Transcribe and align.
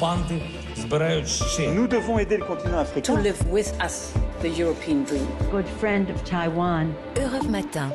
Nous 0.00 1.88
devons 1.88 2.20
aider 2.20 2.36
le 2.36 2.44
continent 2.44 2.78
africain. 2.78 3.14
To 3.14 3.20
live 3.20 3.36
with 3.50 3.72
us 3.84 4.12
the 4.40 4.56
European 4.56 5.02
dream. 5.02 5.26
Good 5.50 5.66
friend 5.66 6.08
of 6.10 6.22
Taiwan. 6.22 6.92
Europe 7.16 7.48
Matin. 7.48 7.90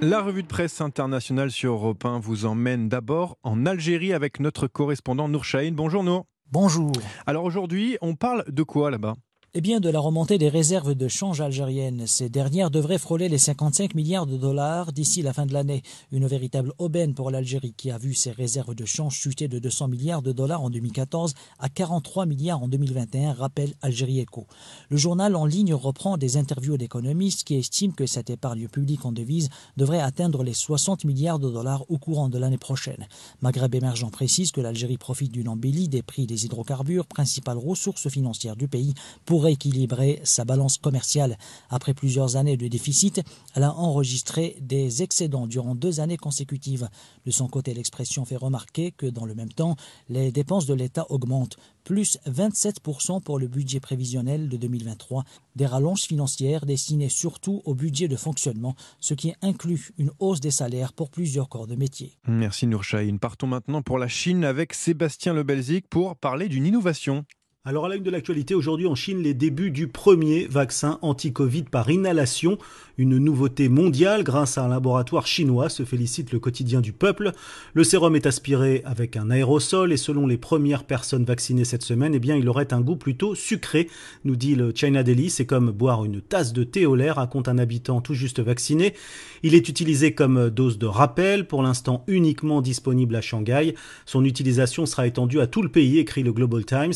La 0.00 0.22
revue 0.22 0.44
de 0.44 0.48
presse 0.48 0.80
internationale 0.80 1.50
sur 1.50 1.72
Europe 1.72 2.04
1 2.04 2.20
vous 2.20 2.46
emmène 2.46 2.88
d'abord 2.88 3.38
en 3.42 3.66
Algérie 3.66 4.12
avec 4.12 4.38
notre 4.38 4.68
correspondant 4.68 5.28
Nour 5.28 5.44
Chahine. 5.44 5.74
Bonjour 5.74 6.04
Nour. 6.04 6.26
Bonjour. 6.52 6.92
Alors 7.26 7.42
aujourd'hui, 7.42 7.98
on 8.02 8.14
parle 8.14 8.44
de 8.46 8.62
quoi 8.62 8.92
là-bas? 8.92 9.14
Eh 9.58 9.62
bien, 9.62 9.80
de 9.80 9.88
la 9.88 10.00
remontée 10.00 10.36
des 10.36 10.50
réserves 10.50 10.94
de 10.94 11.08
change 11.08 11.40
algériennes. 11.40 12.06
Ces 12.06 12.28
dernières 12.28 12.70
devraient 12.70 12.98
frôler 12.98 13.30
les 13.30 13.38
55 13.38 13.94
milliards 13.94 14.26
de 14.26 14.36
dollars 14.36 14.92
d'ici 14.92 15.22
la 15.22 15.32
fin 15.32 15.46
de 15.46 15.54
l'année. 15.54 15.82
Une 16.12 16.26
véritable 16.26 16.74
aubaine 16.76 17.14
pour 17.14 17.30
l'Algérie 17.30 17.72
qui 17.74 17.90
a 17.90 17.96
vu 17.96 18.12
ses 18.12 18.32
réserves 18.32 18.74
de 18.74 18.84
change 18.84 19.14
chuter 19.14 19.48
de 19.48 19.58
200 19.58 19.88
milliards 19.88 20.20
de 20.20 20.32
dollars 20.32 20.60
en 20.60 20.68
2014 20.68 21.32
à 21.58 21.70
43 21.70 22.26
milliards 22.26 22.62
en 22.62 22.68
2021, 22.68 23.32
rappelle 23.32 23.72
Algérie 23.80 24.20
Eco. 24.20 24.46
Le 24.90 24.98
journal 24.98 25.34
en 25.34 25.46
ligne 25.46 25.72
reprend 25.72 26.18
des 26.18 26.36
interviews 26.36 26.76
d'économistes 26.76 27.44
qui 27.44 27.54
estiment 27.54 27.94
que 27.94 28.04
cette 28.04 28.28
épargne 28.28 28.68
publique 28.68 29.06
en 29.06 29.12
devise 29.12 29.48
devrait 29.78 30.00
atteindre 30.00 30.44
les 30.44 30.52
60 30.52 31.06
milliards 31.06 31.38
de 31.38 31.48
dollars 31.48 31.90
au 31.90 31.96
courant 31.96 32.28
de 32.28 32.36
l'année 32.36 32.58
prochaine. 32.58 33.08
Maghreb 33.40 33.74
émergent 33.74 34.10
précise 34.10 34.52
que 34.52 34.60
l'Algérie 34.60 34.98
profite 34.98 35.32
d'une 35.32 35.48
embellie 35.48 35.88
des 35.88 36.02
prix 36.02 36.26
des 36.26 36.44
hydrocarbures, 36.44 37.06
principale 37.06 37.56
ressource 37.56 38.10
financière 38.10 38.56
du 38.56 38.68
pays, 38.68 38.92
pour 39.24 39.45
équilibrer 39.50 40.20
sa 40.24 40.44
balance 40.44 40.78
commerciale. 40.78 41.38
Après 41.70 41.94
plusieurs 41.94 42.36
années 42.36 42.56
de 42.56 42.68
déficit, 42.68 43.22
elle 43.54 43.62
a 43.62 43.74
enregistré 43.74 44.56
des 44.60 45.02
excédents 45.02 45.46
durant 45.46 45.74
deux 45.74 46.00
années 46.00 46.16
consécutives. 46.16 46.88
De 47.24 47.30
son 47.30 47.48
côté, 47.48 47.74
l'expression 47.74 48.24
fait 48.24 48.36
remarquer 48.36 48.92
que 48.92 49.06
dans 49.06 49.24
le 49.24 49.34
même 49.34 49.52
temps, 49.52 49.76
les 50.08 50.32
dépenses 50.32 50.66
de 50.66 50.74
l'État 50.74 51.06
augmentent, 51.10 51.56
plus 51.84 52.18
27% 52.26 53.22
pour 53.22 53.38
le 53.38 53.46
budget 53.46 53.80
prévisionnel 53.80 54.48
de 54.48 54.56
2023, 54.56 55.24
des 55.54 55.66
rallonges 55.66 56.02
financières 56.02 56.66
destinées 56.66 57.08
surtout 57.08 57.62
au 57.64 57.74
budget 57.74 58.08
de 58.08 58.16
fonctionnement, 58.16 58.74
ce 59.00 59.14
qui 59.14 59.34
inclut 59.42 59.90
une 59.98 60.10
hausse 60.18 60.40
des 60.40 60.50
salaires 60.50 60.92
pour 60.92 61.10
plusieurs 61.10 61.48
corps 61.48 61.66
de 61.66 61.76
métier. 61.76 62.18
Merci 62.26 62.66
Nourchaïn. 62.66 63.18
Partons 63.18 63.46
maintenant 63.46 63.82
pour 63.82 63.98
la 63.98 64.08
Chine 64.08 64.44
avec 64.44 64.74
Sébastien 64.74 65.32
Lebelzik 65.32 65.88
pour 65.88 66.16
parler 66.16 66.48
d'une 66.48 66.66
innovation. 66.66 67.24
Alors 67.68 67.86
à 67.86 67.88
la 67.88 67.96
une 67.96 68.04
de 68.04 68.12
l'actualité, 68.12 68.54
aujourd'hui 68.54 68.86
en 68.86 68.94
Chine, 68.94 69.24
les 69.24 69.34
débuts 69.34 69.72
du 69.72 69.88
premier 69.88 70.46
vaccin 70.46 71.00
anti-Covid 71.02 71.64
par 71.64 71.90
inhalation, 71.90 72.58
une 72.96 73.18
nouveauté 73.18 73.68
mondiale 73.68 74.22
grâce 74.22 74.56
à 74.56 74.62
un 74.62 74.68
laboratoire 74.68 75.26
chinois, 75.26 75.68
se 75.68 75.84
félicite 75.84 76.32
le 76.32 76.38
quotidien 76.38 76.80
du 76.80 76.92
peuple. 76.92 77.32
Le 77.74 77.82
sérum 77.82 78.14
est 78.14 78.24
aspiré 78.26 78.82
avec 78.84 79.16
un 79.16 79.32
aérosol 79.32 79.92
et 79.92 79.96
selon 79.96 80.28
les 80.28 80.36
premières 80.36 80.84
personnes 80.84 81.24
vaccinées 81.24 81.64
cette 81.64 81.82
semaine, 81.82 82.14
eh 82.14 82.20
bien 82.20 82.36
il 82.36 82.48
aurait 82.48 82.72
un 82.72 82.80
goût 82.80 82.94
plutôt 82.94 83.34
sucré, 83.34 83.88
nous 84.24 84.36
dit 84.36 84.54
le 84.54 84.72
China 84.72 85.02
Daily, 85.02 85.28
c'est 85.28 85.44
comme 85.44 85.72
boire 85.72 86.04
une 86.04 86.20
tasse 86.20 86.52
de 86.52 86.62
thé 86.62 86.86
au 86.86 86.94
lait, 86.94 87.10
raconte 87.10 87.48
un 87.48 87.58
habitant 87.58 88.00
tout 88.00 88.14
juste 88.14 88.38
vacciné. 88.38 88.94
Il 89.42 89.56
est 89.56 89.68
utilisé 89.68 90.14
comme 90.14 90.50
dose 90.50 90.78
de 90.78 90.86
rappel, 90.86 91.48
pour 91.48 91.64
l'instant 91.64 92.04
uniquement 92.06 92.62
disponible 92.62 93.16
à 93.16 93.20
Shanghai. 93.20 93.74
Son 94.04 94.24
utilisation 94.24 94.86
sera 94.86 95.08
étendue 95.08 95.40
à 95.40 95.48
tout 95.48 95.62
le 95.62 95.68
pays, 95.68 95.98
écrit 95.98 96.22
le 96.22 96.32
Global 96.32 96.64
Times. 96.64 96.94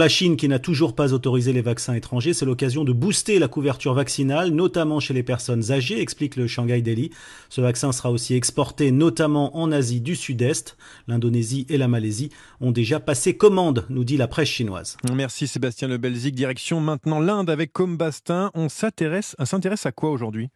La 0.00 0.08
Chine 0.08 0.38
qui 0.38 0.48
n'a 0.48 0.58
toujours 0.58 0.94
pas 0.94 1.12
autorisé 1.12 1.52
les 1.52 1.60
vaccins 1.60 1.92
étrangers, 1.92 2.32
c'est 2.32 2.46
l'occasion 2.46 2.84
de 2.84 2.92
booster 2.92 3.38
la 3.38 3.48
couverture 3.48 3.92
vaccinale, 3.92 4.48
notamment 4.50 4.98
chez 4.98 5.12
les 5.12 5.22
personnes 5.22 5.70
âgées, 5.72 6.00
explique 6.00 6.36
le 6.36 6.46
Shanghai 6.46 6.80
Daily. 6.80 7.10
Ce 7.50 7.60
vaccin 7.60 7.92
sera 7.92 8.10
aussi 8.10 8.34
exporté 8.34 8.92
notamment 8.92 9.58
en 9.58 9.70
Asie 9.70 10.00
du 10.00 10.16
Sud-Est. 10.16 10.78
L'Indonésie 11.06 11.66
et 11.68 11.76
la 11.76 11.86
Malaisie 11.86 12.30
ont 12.62 12.72
déjà 12.72 12.98
passé 12.98 13.36
commande, 13.36 13.84
nous 13.90 14.04
dit 14.04 14.16
la 14.16 14.26
presse 14.26 14.48
chinoise. 14.48 14.96
Merci 15.14 15.46
Sébastien 15.46 15.86
Le 15.86 15.98
Belzic. 15.98 16.34
Direction 16.34 16.80
maintenant 16.80 17.20
l'Inde 17.20 17.50
avec 17.50 17.74
Combastin. 17.74 18.50
On 18.54 18.70
s'intéresse 18.70 19.36
à 19.84 19.92
quoi 19.92 20.10
aujourd'hui? 20.10 20.48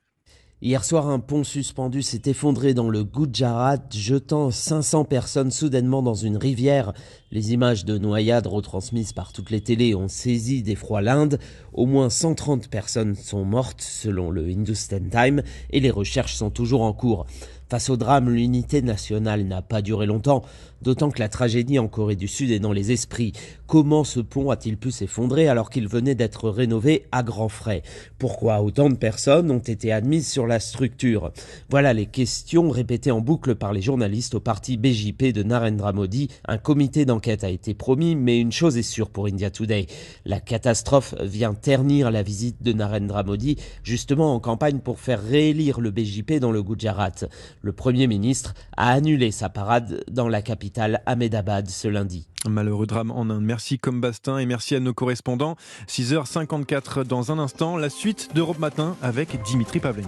Hier 0.66 0.82
soir, 0.82 1.10
un 1.10 1.18
pont 1.18 1.44
suspendu 1.44 2.00
s'est 2.00 2.22
effondré 2.24 2.72
dans 2.72 2.88
le 2.88 3.04
Gujarat, 3.04 3.76
jetant 3.90 4.50
500 4.50 5.04
personnes 5.04 5.50
soudainement 5.50 6.00
dans 6.00 6.14
une 6.14 6.38
rivière. 6.38 6.94
Les 7.30 7.52
images 7.52 7.84
de 7.84 7.98
noyades 7.98 8.46
retransmises 8.46 9.12
par 9.12 9.34
toutes 9.34 9.50
les 9.50 9.60
télés 9.60 9.94
ont 9.94 10.08
saisi 10.08 10.62
d'effroi 10.62 11.02
l'Inde. 11.02 11.38
Au 11.74 11.84
moins 11.84 12.08
130 12.08 12.68
personnes 12.68 13.14
sont 13.14 13.44
mortes 13.44 13.82
selon 13.82 14.30
le 14.30 14.46
Hindustan 14.46 15.00
Time 15.10 15.42
et 15.68 15.80
les 15.80 15.90
recherches 15.90 16.34
sont 16.34 16.48
toujours 16.48 16.80
en 16.80 16.94
cours. 16.94 17.26
Face 17.70 17.88
au 17.90 17.96
drame, 17.96 18.30
l'unité 18.30 18.82
nationale 18.82 19.44
n'a 19.44 19.62
pas 19.62 19.82
duré 19.82 20.06
longtemps, 20.06 20.42
d'autant 20.82 21.10
que 21.10 21.18
la 21.18 21.30
tragédie 21.30 21.78
en 21.78 21.88
Corée 21.88 22.14
du 22.14 22.28
Sud 22.28 22.50
est 22.50 22.58
dans 22.58 22.72
les 22.72 22.92
esprits. 22.92 23.32
Comment 23.66 24.04
ce 24.04 24.20
pont 24.20 24.50
a-t-il 24.50 24.76
pu 24.76 24.90
s'effondrer 24.90 25.48
alors 25.48 25.70
qu'il 25.70 25.88
venait 25.88 26.14
d'être 26.14 26.50
rénové 26.50 27.06
à 27.10 27.22
grands 27.22 27.48
frais? 27.48 27.82
Pourquoi 28.18 28.60
autant 28.60 28.90
de 28.90 28.96
personnes 28.96 29.50
ont 29.50 29.58
été 29.58 29.92
admises 29.92 30.30
sur 30.30 30.46
la 30.46 30.60
structure? 30.60 31.32
Voilà 31.70 31.94
les 31.94 32.04
questions 32.04 32.68
répétées 32.68 33.10
en 33.10 33.20
boucle 33.20 33.54
par 33.54 33.72
les 33.72 33.80
journalistes 33.80 34.34
au 34.34 34.40
parti 34.40 34.76
BJP 34.76 35.32
de 35.32 35.42
Narendra 35.42 35.94
Modi. 35.94 36.28
Un 36.46 36.58
comité 36.58 37.06
d'enquête 37.06 37.44
a 37.44 37.48
été 37.48 37.72
promis, 37.72 38.14
mais 38.14 38.38
une 38.38 38.52
chose 38.52 38.76
est 38.76 38.82
sûre 38.82 39.08
pour 39.08 39.26
India 39.26 39.50
Today. 39.50 39.86
La 40.26 40.40
catastrophe 40.40 41.14
vient 41.22 41.54
ternir 41.54 42.10
la 42.10 42.22
visite 42.22 42.62
de 42.62 42.74
Narendra 42.74 43.22
Modi, 43.22 43.56
justement 43.82 44.34
en 44.34 44.40
campagne 44.40 44.80
pour 44.80 45.00
faire 45.00 45.22
réélire 45.22 45.80
le 45.80 45.90
BJP 45.90 46.34
dans 46.34 46.52
le 46.52 46.62
Gujarat. 46.62 47.24
Le 47.64 47.72
Premier 47.72 48.06
ministre 48.06 48.52
a 48.76 48.90
annulé 48.90 49.30
sa 49.30 49.48
parade 49.48 50.04
dans 50.10 50.28
la 50.28 50.42
capitale 50.42 51.00
Ahmedabad 51.06 51.66
ce 51.66 51.88
lundi. 51.88 52.28
Malheureux 52.46 52.86
drame 52.86 53.10
en 53.10 53.30
Inde. 53.30 53.42
Merci 53.42 53.78
Combastin 53.78 54.36
et 54.36 54.44
merci 54.44 54.74
à 54.74 54.80
nos 54.80 54.92
correspondants. 54.92 55.56
6h54 55.88 57.04
dans 57.04 57.32
un 57.32 57.38
instant, 57.38 57.78
la 57.78 57.88
suite 57.88 58.34
d'Europe 58.34 58.58
Matin 58.58 58.98
avec 59.00 59.42
Dimitri 59.44 59.80
Pavlenko. 59.80 60.02